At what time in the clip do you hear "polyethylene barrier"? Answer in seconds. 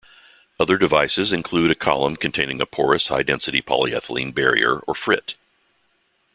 3.61-4.79